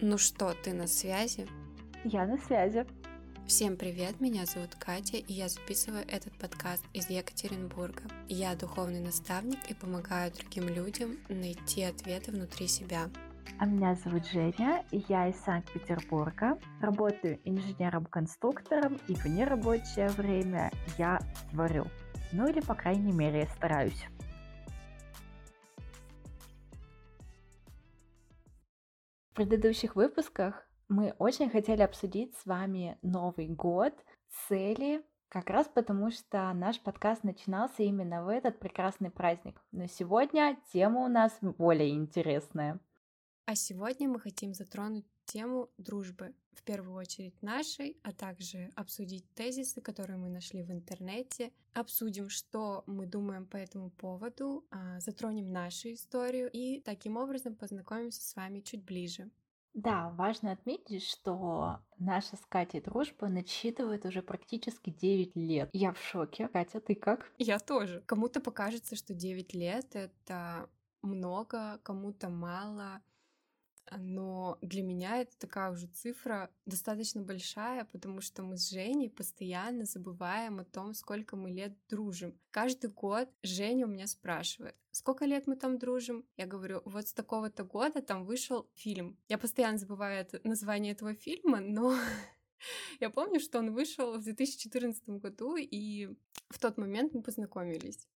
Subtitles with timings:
[0.00, 1.48] Ну что, ты на связи?
[2.04, 2.84] Я на связи.
[3.46, 8.02] Всем привет, меня зовут Катя, и я записываю этот подкаст из Екатеринбурга.
[8.28, 13.08] Я духовный наставник и помогаю другим людям найти ответы внутри себя.
[13.58, 16.58] А меня зовут Женя, и я из Санкт-Петербурга.
[16.82, 21.20] Работаю инженером-конструктором, и в нерабочее время я
[21.52, 21.86] творю.
[22.32, 24.06] Ну или, по крайней мере, стараюсь.
[29.36, 33.92] Предыдущих выпусках мы очень хотели обсудить с вами Новый год,
[34.48, 39.60] цели, как раз потому, что наш подкаст начинался именно в этот прекрасный праздник.
[39.72, 42.80] Но сегодня тема у нас более интересная.
[43.44, 49.80] А сегодня мы хотим затронуть тему дружбы, в первую очередь нашей, а также обсудить тезисы,
[49.80, 55.92] которые мы нашли в интернете, обсудим, что мы думаем по этому поводу, а, затронем нашу
[55.92, 59.30] историю и таким образом познакомимся с вами чуть ближе.
[59.74, 65.68] Да, важно отметить, что наша с Катей дружба насчитывает уже практически 9 лет.
[65.74, 66.48] Я в шоке.
[66.48, 67.30] Катя, ты как?
[67.36, 68.02] Я тоже.
[68.06, 70.70] Кому-то покажется, что 9 лет— это
[71.02, 73.02] много, кому-то мало
[73.92, 79.84] но для меня это такая уже цифра достаточно большая, потому что мы с Женей постоянно
[79.84, 82.38] забываем о том, сколько мы лет дружим.
[82.50, 86.24] Каждый год Женя у меня спрашивает, сколько лет мы там дружим?
[86.36, 89.16] Я говорю, вот с такого-то года там вышел фильм.
[89.28, 91.94] Я постоянно забываю это, название этого фильма, но
[93.00, 96.16] я помню, что он вышел в 2014 году, и
[96.48, 98.08] в тот момент мы познакомились.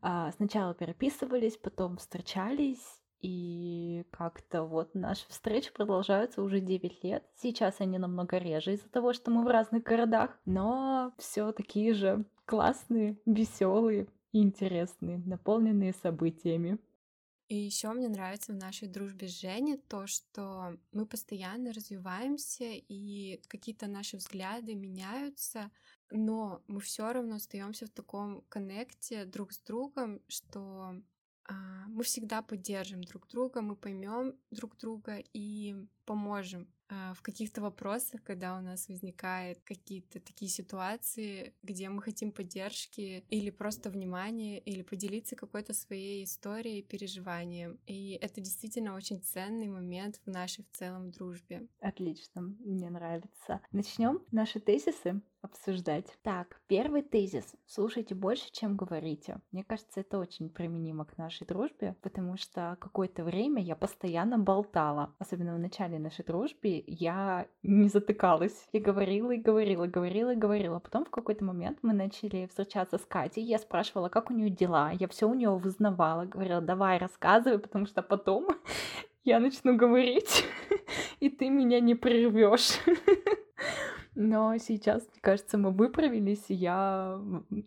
[0.00, 7.24] А, сначала переписывались, потом встречались, и как-то вот наши встречи продолжаются уже 9 лет.
[7.36, 12.24] Сейчас они намного реже из-за того, что мы в разных городах, но все такие же
[12.44, 16.78] классные, веселые интересные, наполненные событиями.
[17.48, 23.42] И еще мне нравится в нашей дружбе с Женей то, что мы постоянно развиваемся, и
[23.46, 25.70] какие-то наши взгляды меняются,
[26.10, 30.94] но мы все равно остаемся в таком коннекте друг с другом, что
[31.88, 36.62] мы всегда поддержим друг друга, мы поймем друг друга и поможем.
[36.62, 36.81] а,
[37.14, 43.50] в каких-то вопросах, когда у нас возникают какие-то такие ситуации, где мы хотим поддержки или
[43.50, 47.78] просто внимания, или поделиться какой-то своей историей, переживанием.
[47.86, 51.66] И это действительно очень ценный момент в нашей в целом дружбе.
[51.80, 53.60] Отлично, мне нравится.
[53.72, 56.06] Начнем наши тезисы обсуждать.
[56.22, 57.54] Так, первый тезис.
[57.66, 59.40] Слушайте больше, чем говорите.
[59.50, 65.14] Мне кажется, это очень применимо к нашей дружбе, потому что какое-то время я постоянно болтала.
[65.18, 68.68] Особенно в начале нашей дружбы я не затыкалась.
[68.72, 70.78] Я говорила и говорила, говорила и говорила.
[70.78, 73.42] Потом в какой-то момент мы начали встречаться с Катей.
[73.42, 74.92] Я спрашивала, как у нее дела.
[74.92, 76.24] Я все у нее вызнавала.
[76.24, 78.48] Говорила, давай рассказывай, потому что потом
[79.24, 80.44] я начну говорить,
[81.20, 82.78] и ты меня не прервешь.
[84.14, 87.20] Но сейчас, мне кажется, мы выправились, и я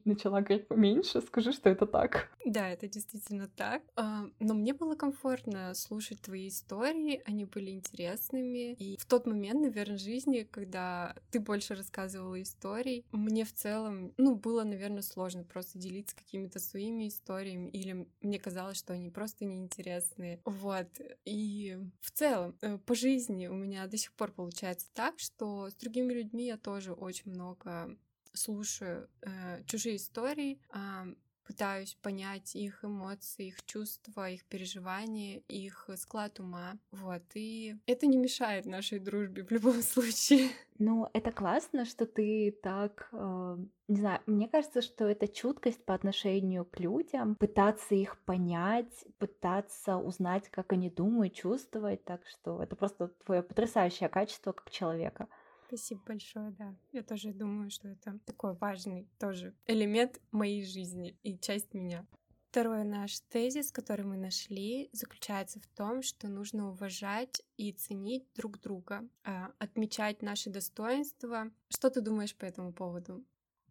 [0.03, 1.21] начала говорить поменьше.
[1.21, 2.29] Скажи, что это так.
[2.45, 3.81] Да, это действительно так.
[3.95, 8.73] А, но мне было комфортно слушать твои истории, они были интересными.
[8.73, 14.35] И в тот момент, наверное, жизни, когда ты больше рассказывала историй, мне в целом, ну,
[14.35, 20.39] было, наверное, сложно просто делиться какими-то своими историями, или мне казалось, что они просто неинтересные.
[20.45, 20.87] Вот.
[21.25, 25.75] И в целом, э, по жизни у меня до сих пор получается так, что с
[25.75, 27.97] другими людьми людьми я тоже очень много
[28.33, 31.13] слушаю э, чужие истории, э,
[31.47, 36.73] пытаюсь понять их эмоции, их чувства, их переживания, их склад ума.
[36.91, 37.21] Вот.
[37.35, 40.49] И это не мешает нашей дружбе в любом случае.
[40.77, 43.57] Ну, это классно, что ты так, э,
[43.87, 49.95] не знаю, мне кажется, что это чуткость по отношению к людям, пытаться их понять, пытаться
[49.95, 55.29] узнать, как они думают, чувствовать, так что это просто твое потрясающее качество как человека.
[55.75, 56.73] Спасибо большое, да.
[56.93, 62.05] Я тоже думаю, что это такой важный тоже элемент моей жизни и часть меня.
[62.49, 68.61] Второй наш тезис, который мы нашли, заключается в том, что нужно уважать и ценить друг
[68.61, 71.51] друга, а, отмечать наши достоинства.
[71.67, 73.25] Что ты думаешь по этому поводу?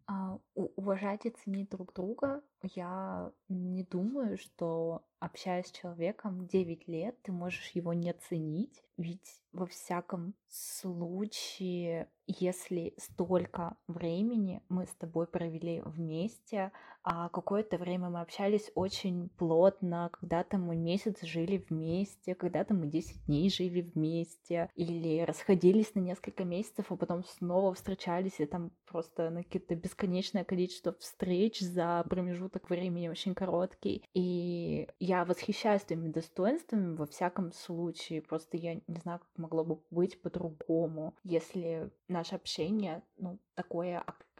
[0.05, 2.43] А, уважать и ценить друг друга,
[2.73, 9.41] я не думаю, что общаясь с человеком 9 лет, ты можешь его не ценить, ведь
[9.51, 16.71] во всяком случае, если столько времени мы с тобой провели вместе,
[17.03, 23.25] а какое-то время мы общались очень плотно, когда-то мы месяц жили вместе, когда-то мы 10
[23.25, 29.29] дней жили вместе, или расходились на несколько месяцев, а потом снова встречались, и там просто
[29.29, 34.03] на какое-то бесконечное количество встреч за промежуток времени очень короткий.
[34.13, 39.79] И я восхищаюсь твоими достоинствами во всяком случае, просто я не знаю, как могло бы
[39.91, 44.34] быть по-другому, если наше общение, ну, такое активное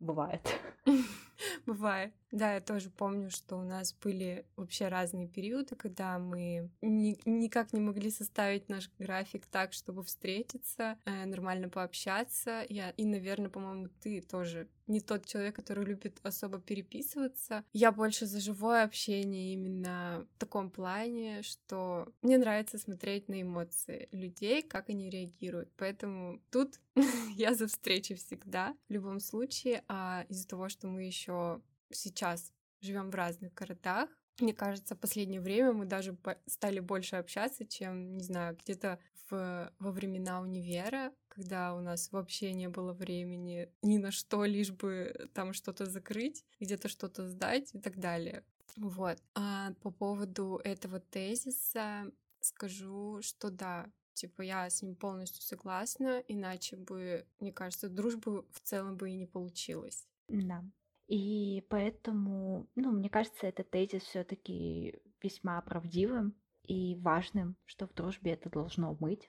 [0.00, 0.42] бывает.
[1.66, 2.12] Бывает.
[2.30, 7.72] Да, я тоже помню, что у нас были вообще разные периоды, когда мы ни, никак
[7.72, 12.64] не могли составить наш график так, чтобы встретиться, э, нормально пообщаться.
[12.68, 17.64] Я, и, наверное, по-моему, ты тоже не тот человек, который любит особо переписываться.
[17.72, 24.08] Я больше за живое общение именно в таком плане, что мне нравится смотреть на эмоции
[24.12, 25.70] людей, как они реагируют.
[25.76, 26.80] Поэтому тут
[27.36, 29.84] я за встречи всегда, в любом случае.
[29.88, 31.60] А из-за того, что мы еще
[31.90, 34.08] сейчас живем в разных городах.
[34.40, 36.16] Мне кажется, в последнее время мы даже
[36.46, 38.98] стали больше общаться, чем, не знаю, где-то
[39.30, 44.72] в, во времена универа, когда у нас вообще не было времени ни на что, лишь
[44.72, 48.44] бы там что-то закрыть, где-то что-то сдать и так далее.
[48.76, 49.18] Вот.
[49.34, 52.10] А по поводу этого тезиса
[52.40, 58.60] скажу, что да, типа я с ним полностью согласна, иначе бы, мне кажется, дружбы в
[58.60, 60.06] целом бы и не получилось.
[60.28, 60.64] Да,
[61.06, 68.32] и поэтому, ну, мне кажется, этот тезис все-таки весьма правдивым и важным, что в дружбе
[68.32, 69.28] это должно быть.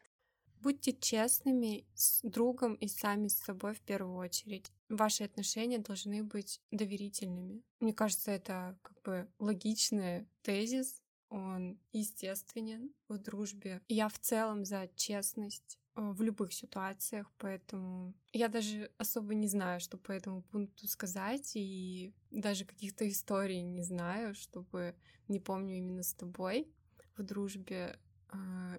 [0.62, 4.72] Будьте честными с другом и сами с собой в первую очередь.
[4.90, 7.62] Ваши отношения должны быть доверительными.
[7.80, 11.04] Мне кажется, это как бы логичный тезис,
[11.36, 13.82] он естественен в дружбе.
[13.88, 19.80] Я в целом за честность Э, в любых ситуациях, поэтому я даже особо не знаю,
[19.80, 24.96] что по этому пункту сказать, и даже каких-то историй не знаю, чтобы
[25.30, 26.68] не помню именно с тобой
[27.16, 27.98] в дружбе,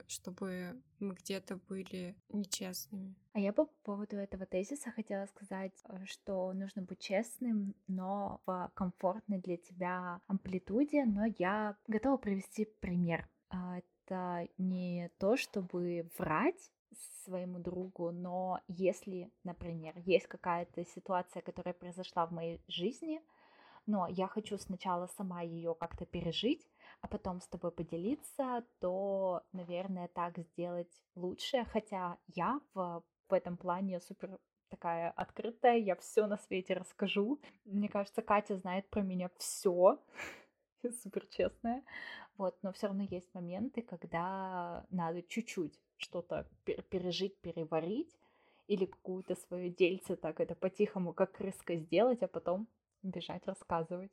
[0.06, 3.14] чтобы мы где-то были нечестными.
[3.32, 8.70] А я по поводу этого тезиса хотела сказать, э, что нужно быть честным, но в
[8.74, 13.28] комфортной для тебя амплитуде, но я готова привести пример.
[13.50, 16.72] А, это не то, чтобы врать,
[17.24, 23.20] своему другу, но если, например, есть какая-то ситуация, которая произошла в моей жизни,
[23.86, 26.66] но я хочу сначала сама ее как-то пережить,
[27.00, 31.64] а потом с тобой поделиться, то, наверное, так сделать лучше.
[31.72, 34.38] Хотя я в, в этом плане супер
[34.68, 37.40] такая открытая, я все на свете расскажу.
[37.64, 40.02] Мне кажется, Катя знает про меня все,
[41.02, 41.82] супер честная.
[42.36, 48.14] Вот, но все равно есть моменты, когда надо чуть-чуть что-то пережить, переварить,
[48.66, 52.68] или какую-то свою дельце так это по-тихому, как крыска сделать, а потом
[53.02, 54.12] бежать рассказывать.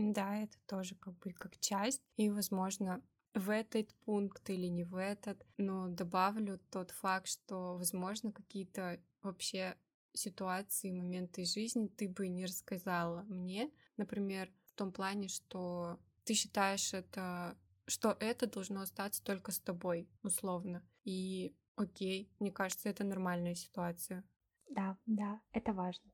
[0.00, 3.02] Да, это тоже как бы как часть, и, возможно,
[3.34, 9.76] в этот пункт или не в этот, но добавлю тот факт, что, возможно, какие-то вообще
[10.12, 16.94] ситуации, моменты жизни ты бы не рассказала мне, например, в том плане, что ты считаешь
[16.94, 17.56] это
[17.88, 20.86] что это должно остаться только с тобой, условно.
[21.04, 24.22] И окей, мне кажется, это нормальная ситуация.
[24.68, 26.08] Да, да, это важно.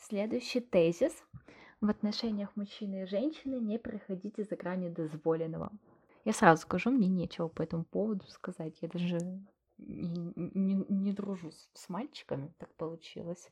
[0.00, 1.12] Следующий тезис.
[1.84, 5.70] В отношениях мужчины и женщины не приходите за грани дозволенного.
[6.24, 8.78] Я сразу скажу, мне нечего по этому поводу сказать.
[8.80, 9.18] Я даже
[9.76, 13.50] не, не, не дружу с, с мальчиками, так получилось.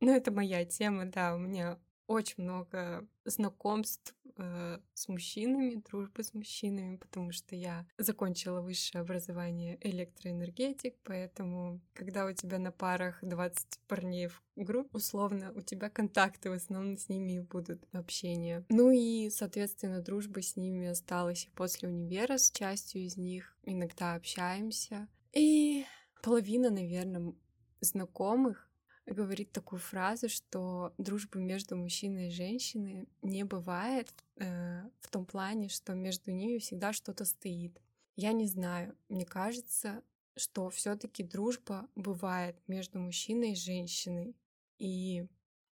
[0.00, 1.34] Ну, это моя тема, да.
[1.34, 8.60] У меня очень много знакомств э, с мужчинами, дружбы с мужчинами, потому что я закончила
[8.60, 15.60] высшее образование электроэнергетик, поэтому когда у тебя на парах 20 парней в группе, условно, у
[15.60, 18.64] тебя контакты в основном с ними будут общение.
[18.68, 24.14] Ну и, соответственно, дружба с ними осталась и после универа, с частью из них иногда
[24.14, 25.08] общаемся.
[25.32, 25.84] И
[26.22, 27.34] половина, наверное,
[27.80, 28.68] знакомых
[29.06, 35.68] говорит такую фразу, что дружбы между мужчиной и женщиной не бывает э, в том плане,
[35.68, 37.80] что между ними всегда что-то стоит.
[38.16, 40.02] Я не знаю, мне кажется,
[40.36, 44.36] что все-таки дружба бывает между мужчиной и женщиной.
[44.78, 45.26] И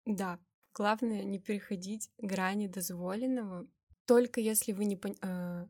[0.05, 0.39] да,
[0.73, 3.67] главное не переходить грани дозволенного.
[4.05, 5.67] Только если вы не, э,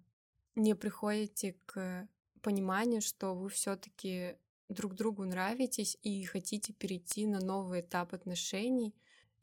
[0.55, 2.09] не приходите к
[2.43, 4.37] пониманию, что вы все-таки
[4.69, 8.95] друг другу нравитесь и хотите перейти на новый этап отношений,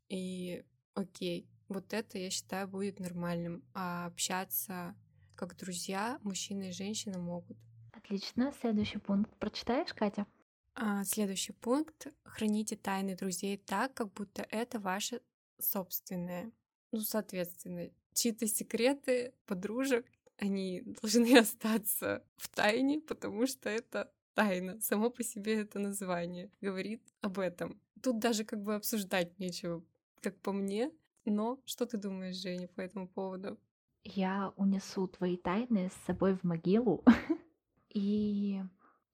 [0.10, 0.64] и
[0.94, 3.64] окей, вот это, я считаю, будет нормальным.
[3.74, 4.96] А общаться
[5.36, 7.58] как друзья мужчина и женщина могут.
[7.92, 8.54] Отлично.
[8.60, 10.28] Следующий пункт прочитаешь, Катя?
[10.76, 12.08] А, следующий пункт.
[12.24, 15.22] Храните тайны друзей так, как будто это ваше
[15.60, 16.52] собственное.
[16.92, 20.06] Ну, соответственно, чьи-то секреты подружек,
[20.38, 24.80] они должны остаться в тайне, потому что это тайна.
[24.82, 27.80] Само по себе это название говорит об этом.
[28.02, 29.84] Тут даже как бы обсуждать нечего,
[30.22, 30.92] как по мне.
[31.26, 33.58] Но что ты думаешь, Женя, по этому поводу?
[34.04, 37.04] Я унесу твои тайны с собой в могилу.
[37.90, 38.62] И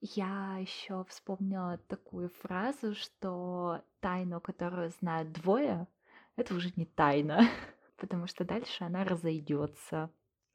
[0.00, 5.86] я еще вспомнила такую фразу, что тайну, которую знают двое,
[6.36, 7.48] это уже не тайна,
[7.98, 10.10] потому что дальше она разойдется,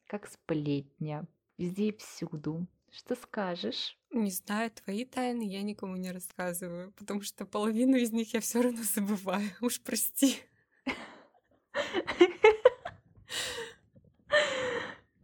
[0.07, 1.25] как сплетня,
[1.57, 2.67] везде и всюду.
[2.95, 3.99] Что скажешь?
[4.11, 8.61] Не знаю, твои тайны я никому не рассказываю, потому что половину из них я все
[8.61, 9.49] равно забываю.
[9.61, 10.37] Уж прости.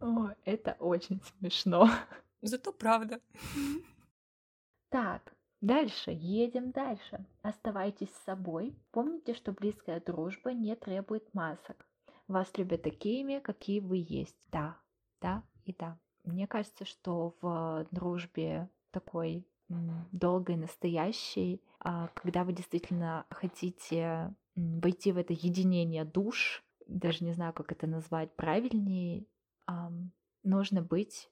[0.01, 1.89] О, это очень смешно.
[2.41, 3.21] Зато правда.
[4.89, 7.25] Так, дальше, едем дальше.
[7.41, 8.75] Оставайтесь с собой.
[8.91, 11.87] Помните, что близкая дружба не требует масок.
[12.27, 14.35] Вас любят такими, какие вы есть.
[14.51, 14.77] Да,
[15.21, 15.97] да и да.
[16.23, 19.45] Мне кажется, что в дружбе такой
[20.11, 27.53] долгой, настоящей, а, когда вы действительно хотите войти в это единение душ, даже не знаю,
[27.53, 29.25] как это назвать правильнее,
[30.43, 31.29] нужно быть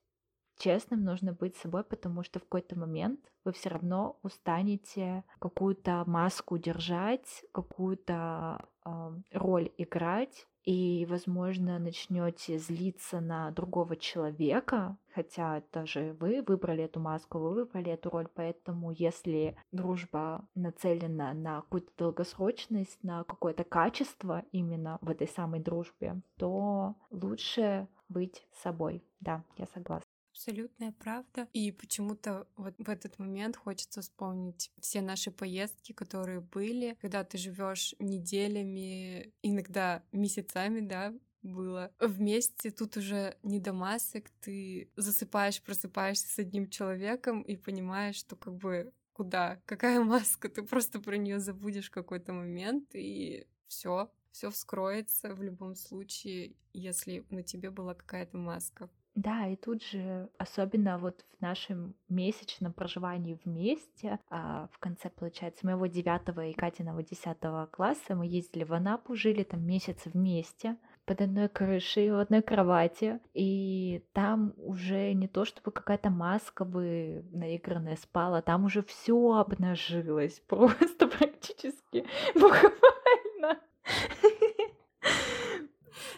[0.60, 6.58] честным, нужно быть собой, потому что в какой-то момент вы все равно устанете какую-то маску
[6.58, 16.16] держать, какую-то э, роль играть, и, возможно, начнете злиться на другого человека, хотя это же
[16.20, 23.02] вы выбрали эту маску, вы выбрали эту роль, поэтому если дружба нацелена на какую-то долгосрочность,
[23.04, 29.04] на какое-то качество именно в этой самой дружбе, то лучше быть собой.
[29.22, 30.09] Да, я согласна
[30.40, 31.48] абсолютная правда.
[31.54, 37.38] И почему-то вот в этот момент хочется вспомнить все наши поездки, которые были, когда ты
[37.38, 42.72] живешь неделями, иногда месяцами, да, было вместе.
[42.72, 48.56] Тут уже не до масок, ты засыпаешь, просыпаешься с одним человеком и понимаешь, что как
[48.56, 54.50] бы куда, какая маска, ты просто про нее забудешь в какой-то момент и все, все
[54.50, 58.90] вскроется в любом случае, если на тебе была какая-то маска.
[59.16, 65.66] Да, и тут же, особенно вот в нашем месячном проживании вместе, а, в конце, получается,
[65.66, 71.22] моего девятого и Катиного десятого класса мы ездили в Анапу, жили там месяц вместе под
[71.22, 77.96] одной крышей, в одной кровати, и там уже не то чтобы какая-то маска бы наигранная
[77.96, 83.60] спала, там уже все обнажилось, просто практически буквально.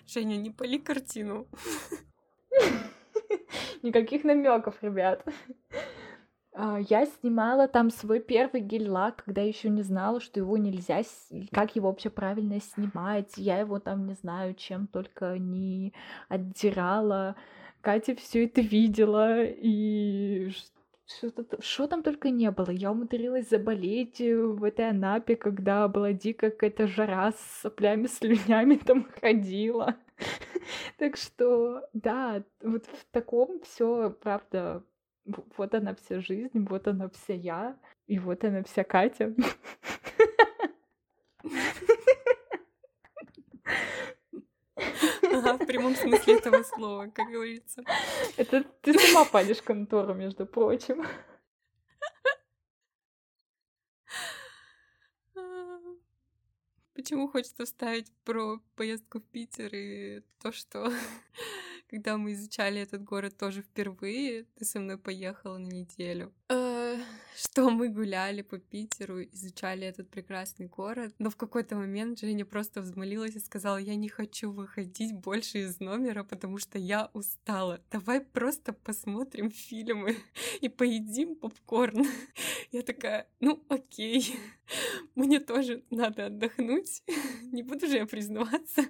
[0.05, 1.47] Женя, не пали картину.
[3.83, 5.25] Никаких намеков, ребят.
[6.53, 11.01] А, я снимала там свой первый гель-лак, когда еще не знала, что его нельзя,
[11.53, 13.37] как его вообще правильно снимать.
[13.37, 15.93] Я его там не знаю, чем только не
[16.27, 17.37] отдирала.
[17.79, 20.51] Катя все это видела, и
[21.59, 22.69] что там только не было.
[22.69, 29.07] Я умудрилась заболеть в этой Анапе, когда была дикая какая-то жара с соплями, слюнями там
[29.21, 29.95] ходила.
[30.97, 34.83] Так что, да, вот в таком все, правда,
[35.57, 39.33] вот она вся жизнь, вот она вся я, и вот она вся Катя.
[45.33, 47.83] Ага, в прямом смысле этого слова, как говорится.
[48.37, 51.05] Это ты сама палишь контору, между прочим.
[57.01, 60.93] Почему хочется вставить про поездку в Питер и то, что
[61.89, 66.31] когда мы изучали этот город тоже впервые, ты со мной поехала на неделю.
[66.47, 66.70] Э,
[67.35, 72.81] что мы гуляли по Питеру, изучали этот прекрасный город, но в какой-то момент Женя просто
[72.81, 77.81] взмолилась и сказала, я не хочу выходить больше из номера, потому что я устала.
[77.91, 80.17] Давай просто посмотрим фильмы
[80.61, 82.05] и поедим попкорн.
[82.71, 84.35] Я такая, ну окей,
[85.15, 87.03] мне тоже надо отдохнуть,
[87.51, 88.85] не буду же я признаваться.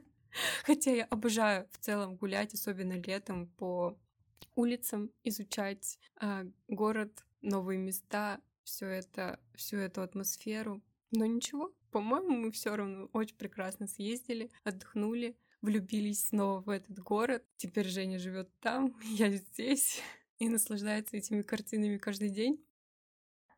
[0.64, 3.98] Хотя я обожаю в целом гулять, особенно летом по
[4.56, 10.82] улицам, изучать э, город, новые места, все это, всю эту атмосферу.
[11.12, 17.44] Но ничего, по-моему, мы все равно очень прекрасно съездили, отдохнули, влюбились снова в этот город.
[17.58, 20.02] Теперь Женя живет там, я здесь
[20.40, 22.66] и наслаждается этими картинами каждый день.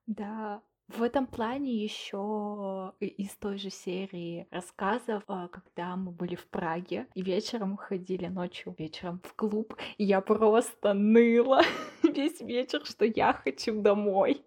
[0.06, 6.46] Да, в этом плане еще из той же серии рассказов, а, когда мы были в
[6.48, 11.62] Праге и вечером ходили ночью вечером в клуб, и я просто ныла
[12.04, 14.44] весь вечер, что я хочу домой.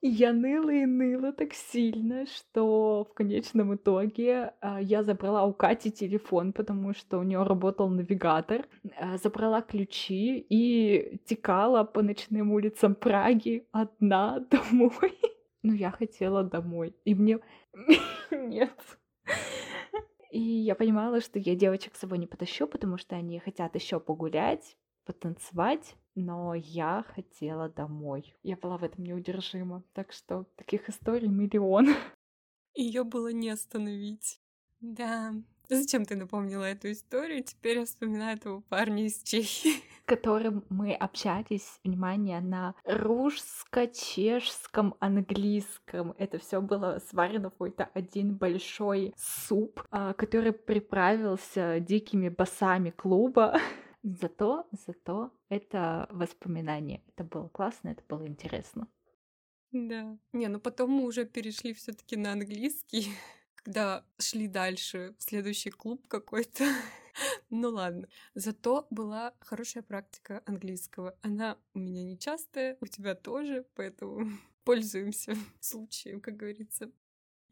[0.00, 5.52] И я ныла и ныла так сильно, что в конечном итоге э, я забрала у
[5.52, 12.50] Кати телефон, потому что у нее работал навигатор, э, забрала ключи и текала по ночным
[12.50, 15.12] улицам Праги одна домой.
[15.62, 16.96] Ну, я хотела домой.
[17.04, 17.40] И мне...
[18.30, 18.78] Нет.
[20.30, 24.00] И я понимала, что я девочек с собой не потащу, потому что они хотят еще
[24.00, 25.94] погулять, потанцевать.
[26.14, 28.34] но я хотела домой.
[28.42, 29.84] Я была в этом неудержима.
[29.92, 31.88] Так что таких историй миллион.
[32.74, 34.40] Ее было не остановить.
[34.80, 35.34] Да.
[35.72, 37.42] Зачем ты напомнила эту историю?
[37.42, 39.76] Теперь я вспоминаю этого парня из Чехии.
[40.04, 46.14] Которым мы общались, внимание, на русско-чешском английском.
[46.18, 53.58] Это все было сварено в какой-то один большой суп, а, который приправился дикими басами клуба.
[54.02, 57.02] Зато, зато это воспоминание.
[57.08, 58.88] Это было классно, это было интересно.
[59.72, 60.18] Да.
[60.32, 63.08] Не, ну потом мы уже перешли все таки на английский,
[63.62, 66.64] когда шли дальше следующий клуб какой-то.
[67.50, 68.08] ну ладно.
[68.34, 71.16] Зато была хорошая практика английского.
[71.22, 74.28] Она у меня нечастая, у тебя тоже, поэтому
[74.64, 76.90] пользуемся случаем, как говорится.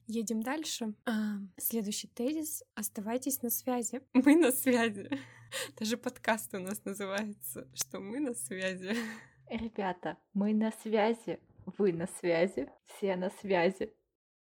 [0.07, 0.95] Едем дальше.
[1.07, 2.65] А, следующий тезис.
[2.75, 4.03] Оставайтесь на связи.
[4.13, 5.09] Мы на связи.
[5.79, 8.97] Даже подкаст у нас называется, что мы на связи.
[9.49, 11.39] Ребята, мы на связи.
[11.79, 12.69] Вы на связи.
[12.87, 13.93] Все на связи.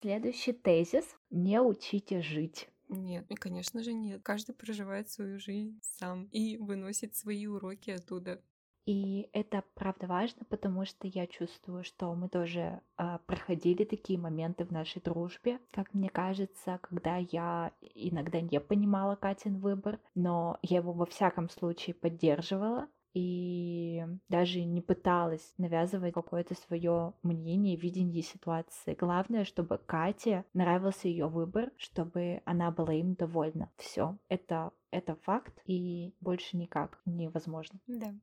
[0.04, 1.16] Следующий тезис.
[1.30, 2.68] Не учите жить.
[2.90, 4.20] Нет, и, конечно же, нет.
[4.22, 8.42] Каждый проживает свою жизнь сам и выносит свои уроки оттуда.
[8.84, 14.66] И это правда важно, потому что я чувствую, что мы тоже э, проходили такие моменты
[14.66, 20.80] в нашей дружбе, как мне кажется, когда я иногда не понимала Катин выбор, но я
[20.80, 28.94] его во всяком случае поддерживала и даже не пыталась навязывать какое-то свое мнение, видение ситуации.
[28.94, 33.70] Главное, чтобы Кате нравился ее выбор, чтобы она была им довольна.
[33.76, 37.80] Все, это это факт и больше никак невозможно.
[37.86, 38.14] Да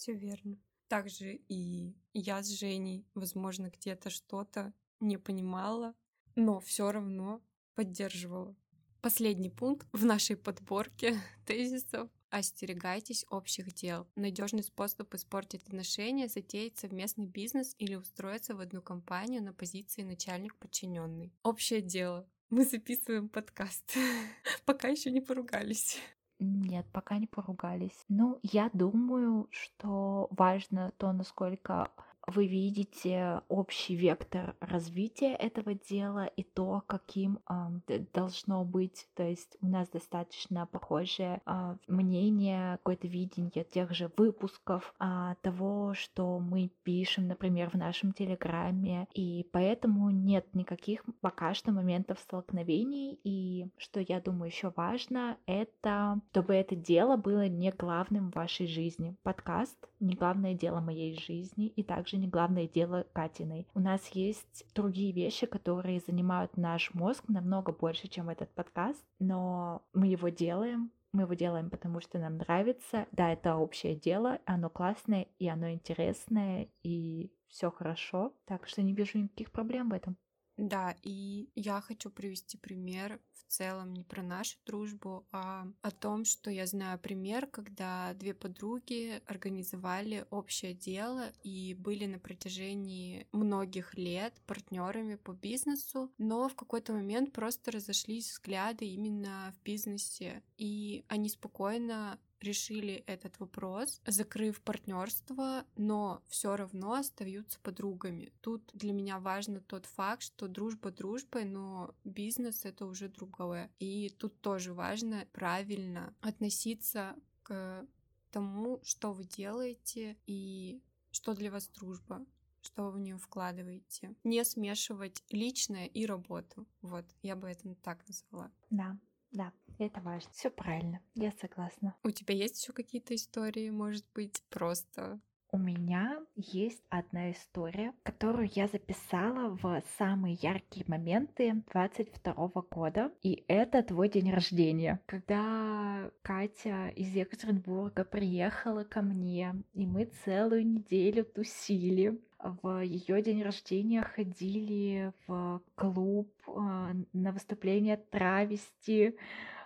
[0.00, 0.56] все верно.
[0.88, 5.94] Также и я с Женей, возможно, где-то что-то не понимала,
[6.36, 7.42] но все равно
[7.74, 8.56] поддерживала.
[9.02, 11.16] Последний пункт в нашей подборке
[11.46, 14.06] тезисов Остерегайтесь общих дел.
[14.14, 20.56] Надежный способ испортить отношения, затеять совместный бизнес или устроиться в одну компанию на позиции начальник
[20.56, 21.32] подчиненный.
[21.42, 22.26] Общее дело.
[22.48, 23.96] Мы записываем подкаст.
[24.64, 25.98] Пока еще не поругались.
[26.42, 28.04] Нет, пока не поругались.
[28.08, 31.92] Ну, я думаю, что важно то, насколько
[32.26, 39.08] вы видите общий вектор развития этого дела и то, каким э, должно быть.
[39.14, 45.94] То есть у нас достаточно похожее э, мнение, какое-то видение тех же выпусков, э, того,
[45.94, 49.06] что мы пишем, например, в нашем Телеграме.
[49.14, 53.18] И поэтому нет никаких пока что моментов столкновений.
[53.24, 58.66] И что я думаю еще важно, это чтобы это дело было не главным в вашей
[58.66, 59.16] жизни.
[59.22, 63.66] Подкаст не главное дело моей жизни и также не главное дело Катиной.
[63.74, 69.82] У нас есть другие вещи, которые занимают наш мозг намного больше, чем этот подкаст, но
[69.92, 73.06] мы его делаем, мы его делаем, потому что нам нравится.
[73.12, 78.32] Да, это общее дело, оно классное, и оно интересное, и все хорошо.
[78.44, 80.16] Так что не вижу никаких проблем в этом.
[80.60, 86.26] Да, и я хочу привести пример в целом не про нашу дружбу, а о том,
[86.26, 93.96] что я знаю пример, когда две подруги организовали общее дело и были на протяжении многих
[93.96, 101.06] лет партнерами по бизнесу, но в какой-то момент просто разошлись взгляды именно в бизнесе, и
[101.08, 108.32] они спокойно решили этот вопрос, закрыв партнерство, но все равно остаются подругами.
[108.40, 113.70] Тут для меня важно тот факт, что дружба дружбой, но бизнес это уже другое.
[113.78, 117.86] И тут тоже важно правильно относиться к
[118.30, 122.24] тому, что вы делаете и что для вас дружба
[122.62, 124.14] что вы в нее вкладываете.
[124.24, 126.66] Не смешивать личное и работу.
[126.82, 128.50] Вот, я бы это так назвала.
[128.68, 128.98] Да,
[129.32, 130.30] да, это важно.
[130.32, 131.96] Все правильно, я согласна.
[132.02, 135.20] У тебя есть еще какие-то истории, может быть, просто
[135.52, 142.34] у меня есть одна история, которую я записала в самые яркие моменты 22
[142.70, 145.00] года, и это твой день рождения.
[145.06, 153.42] Когда Катя из Екатеринбурга приехала ко мне, и мы целую неделю тусили, в ее день
[153.42, 159.16] рождения ходили в клуб а, на выступление травести,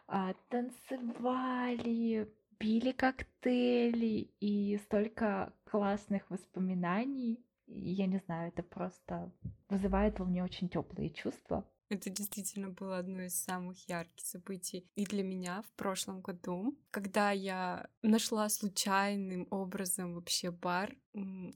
[0.07, 2.29] а, танцевали,
[2.65, 7.45] пили коктейли и столько классных воспоминаний.
[7.67, 9.31] Я не знаю, это просто
[9.69, 11.69] вызывает во мне очень теплые чувства.
[11.91, 17.31] Это действительно было одно из самых ярких событий и для меня в прошлом году, когда
[17.31, 20.97] я нашла случайным образом вообще бар,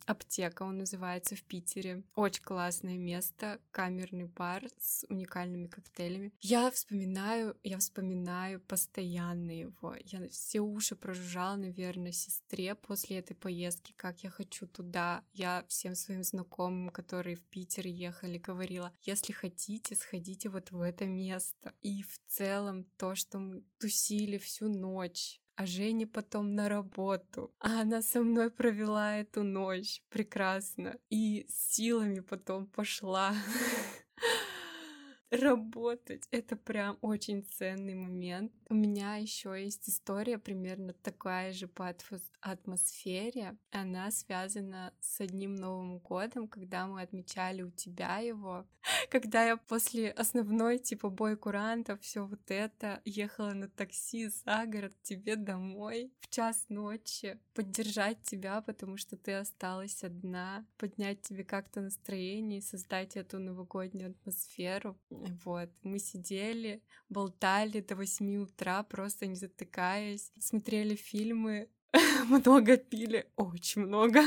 [0.07, 2.05] аптека он называется в Питере.
[2.15, 6.33] Очень классное место, камерный бар с уникальными коктейлями.
[6.41, 9.97] Я вспоминаю, я вспоминаю постоянно его.
[10.05, 15.25] Я все уши прожужжала, наверное, сестре после этой поездки, как я хочу туда.
[15.33, 20.18] Я всем своим знакомым, которые в Питер ехали, говорила, если хотите, сходите
[20.49, 21.75] вот в это место.
[21.83, 27.53] И в целом то, что мы тусили всю ночь, а Женя потом на работу.
[27.59, 30.97] А она со мной провела эту ночь прекрасно.
[31.11, 33.35] И силами потом пошла
[35.31, 36.29] работать.
[36.31, 38.53] Это прям очень ценный момент.
[38.69, 41.93] У меня еще есть история примерно такая же по
[42.41, 43.57] атмосфере.
[43.73, 48.65] Она связана с одним Новым годом, когда мы отмечали у тебя его.
[49.11, 54.93] Когда я после основной типа бой курантов, все вот это, ехала на такси за город
[55.03, 61.81] тебе домой в час ночи, поддержать тебя, потому что ты осталась одна, поднять тебе как-то
[61.81, 64.99] настроение и создать эту новогоднюю атмосферу.
[65.09, 71.71] Вот, мы сидели, болтали до 8 утра, просто не затыкаясь, смотрели фильмы,
[72.29, 74.21] много пили, очень много.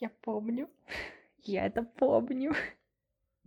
[0.00, 0.68] Я помню,
[1.44, 2.54] я это помню.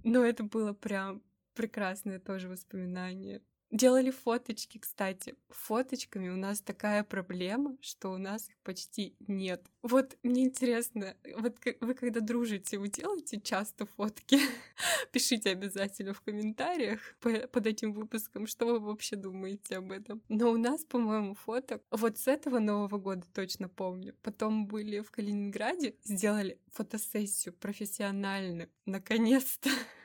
[0.03, 1.21] Но это было прям
[1.53, 3.41] прекрасное тоже воспоминание.
[3.71, 5.35] Делали фоточки, кстати.
[5.49, 9.63] Фоточками у нас такая проблема, что у нас их почти нет.
[9.83, 14.39] Вот мне интересно, вот вы когда дружите, вы делаете часто фотки?
[15.11, 20.23] Пишите обязательно в комментариях под этим выпуском, что вы вообще думаете об этом.
[20.29, 24.15] Но у нас, по-моему, фоток вот с этого Нового года точно помню.
[24.23, 28.69] Потом были в Калининграде, сделали фотосессию профессиональную.
[28.85, 29.69] Наконец-то.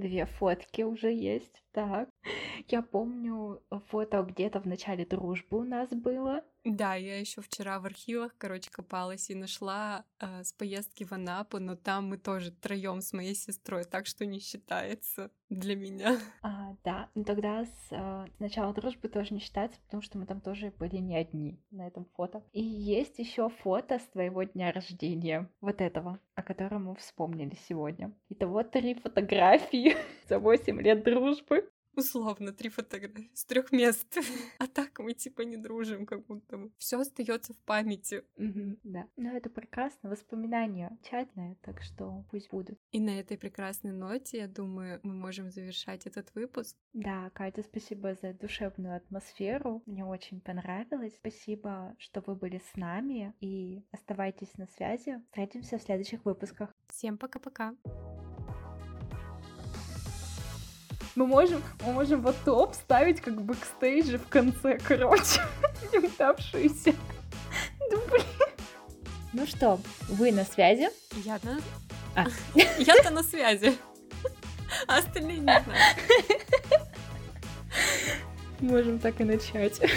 [0.00, 1.62] Две фотки уже есть.
[1.72, 2.08] Так.
[2.68, 6.42] Я помню фото где-то в начале дружбы у нас было.
[6.64, 11.58] Да, я еще вчера в архивах, короче, копалась и нашла э, с поездки в Анапу,
[11.58, 16.18] но там мы тоже троем с моей сестрой, так что не считается для меня.
[16.42, 20.40] А, да, ну тогда с, э, начала дружбы тоже не считается, потому что мы там
[20.40, 22.42] тоже были не одни на этом фото.
[22.52, 28.12] И есть еще фото с твоего дня рождения, вот этого, о котором мы вспомнили сегодня.
[28.28, 29.96] Итого три фотографии
[30.28, 31.70] за 8 лет дружбы
[32.00, 34.18] условно три фотографии с трех мест.
[34.58, 36.72] а так мы типа не дружим, как будто бы.
[36.78, 38.24] Все остается в памяти.
[38.36, 39.06] да.
[39.16, 42.78] Но это прекрасно, воспоминания тщательные, так что пусть будут.
[42.90, 46.76] И на этой прекрасной ноте, я думаю, мы можем завершать этот выпуск.
[46.92, 49.82] Да, Катя, спасибо за душевную атмосферу.
[49.86, 51.14] Мне очень понравилось.
[51.16, 53.34] Спасибо, что вы были с нами.
[53.40, 55.22] И оставайтесь на связи.
[55.26, 56.74] Встретимся в следующих выпусках.
[56.88, 57.74] Всем пока-пока.
[61.16, 65.42] Мы можем, мы можем вот топ ставить как бэкстейджи в конце, короче,
[65.92, 66.94] неудавшиеся
[67.90, 68.22] дубли.
[69.32, 70.88] Ну что, вы на связи?
[71.24, 71.60] Я на...
[72.14, 72.26] А.
[72.78, 73.76] Я-то на связи.
[74.86, 75.64] А остальные не знаю.
[78.60, 79.80] Можем так и начать.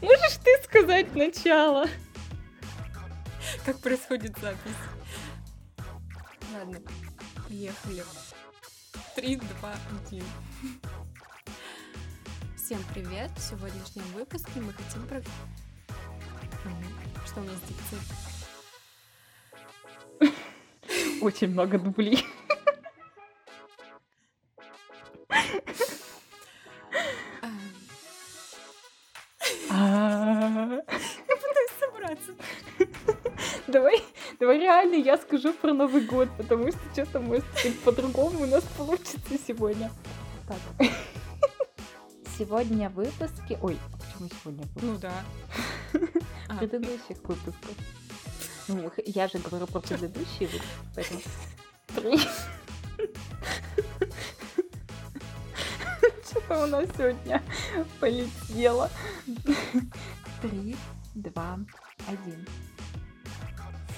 [0.00, 1.86] Можешь ты сказать начало?
[3.64, 4.76] Как происходит запись?
[6.52, 6.78] Ладно,
[7.48, 8.04] поехали.
[9.14, 9.74] Три, два,
[10.06, 10.24] один.
[12.56, 13.30] Всем привет!
[13.36, 15.20] В сегодняшнем выпуске мы хотим про...
[17.26, 18.00] Что у нас дикция?
[21.20, 22.24] Очень много дублей.
[33.66, 34.02] Давай
[34.50, 39.38] реально я скажу про Новый год, потому что что-то может быть по-другому у нас получится
[39.46, 39.92] сегодня.
[40.48, 40.88] Так.
[42.38, 43.58] Сегодня в выпуске...
[43.62, 44.82] Ой, почему сегодня выпуск?
[44.82, 45.12] Ну да.
[46.58, 47.76] Предыдущих выпусках.
[48.68, 51.20] Ну, я же говорю про предыдущие выпуски, поэтому...
[51.94, 52.18] Три.
[56.24, 57.42] Что у нас сегодня
[58.00, 58.90] полетело?
[60.40, 60.74] Три,
[61.14, 61.58] два,
[62.08, 62.46] один.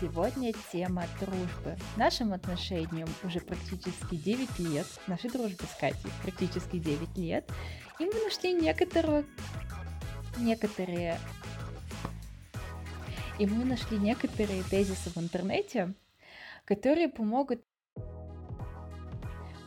[0.04, 1.78] Сегодня тема дружбы.
[1.96, 7.50] Нашим отношениям уже практически 9 лет, нашей дружбе с Катей практически 9 лет,
[7.98, 9.24] и мы нашли некоторые,
[10.36, 11.18] некоторые
[13.38, 15.94] и мы нашли некоторые тезисы в интернете,
[16.66, 17.62] которые помогут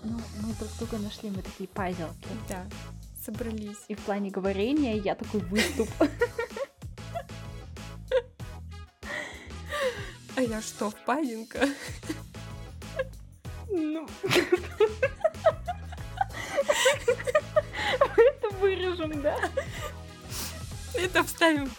[0.04, 2.28] ну, мы друг друга нашли, мы такие пазелки.
[2.48, 2.64] Да,
[3.26, 3.84] собрались.
[3.88, 5.90] И в плане говорения я такой выступ.
[10.48, 11.68] я что, впадинка?
[13.70, 14.08] Ну...
[18.18, 19.38] Это вырежем, да?
[20.94, 21.70] Это вставим.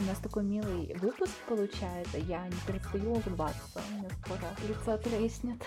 [0.00, 2.18] У нас такой милый выпуск получается.
[2.18, 3.82] Я не перестаю улыбаться.
[3.88, 5.62] У меня скоро лицо треснет.